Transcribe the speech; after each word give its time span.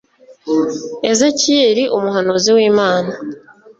Ezekiyeli 1.11 1.83
umuhanuzi 1.97 2.49
w’imana 2.57 3.11